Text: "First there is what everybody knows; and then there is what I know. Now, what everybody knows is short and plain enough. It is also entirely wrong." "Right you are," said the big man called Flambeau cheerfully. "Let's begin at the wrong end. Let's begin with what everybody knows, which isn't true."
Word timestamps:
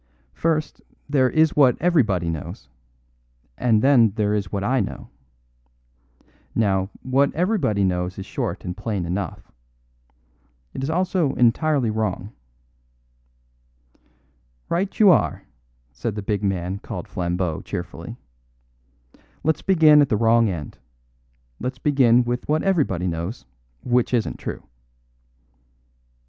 "First 0.33 0.81
there 1.07 1.29
is 1.29 1.55
what 1.55 1.79
everybody 1.79 2.27
knows; 2.27 2.69
and 3.55 3.83
then 3.83 4.13
there 4.15 4.33
is 4.33 4.51
what 4.51 4.63
I 4.63 4.79
know. 4.79 5.11
Now, 6.55 6.89
what 7.03 7.31
everybody 7.35 7.83
knows 7.83 8.17
is 8.17 8.25
short 8.25 8.65
and 8.65 8.75
plain 8.75 9.05
enough. 9.05 9.51
It 10.73 10.81
is 10.81 10.89
also 10.89 11.35
entirely 11.35 11.91
wrong." 11.91 12.33
"Right 14.69 14.99
you 14.99 15.11
are," 15.11 15.43
said 15.91 16.15
the 16.15 16.23
big 16.23 16.41
man 16.43 16.79
called 16.79 17.07
Flambeau 17.07 17.61
cheerfully. 17.61 18.17
"Let's 19.43 19.61
begin 19.61 20.01
at 20.01 20.09
the 20.09 20.17
wrong 20.17 20.49
end. 20.49 20.79
Let's 21.59 21.77
begin 21.77 22.23
with 22.23 22.49
what 22.49 22.63
everybody 22.63 23.05
knows, 23.05 23.45
which 23.83 24.15
isn't 24.15 24.39
true." 24.39 24.63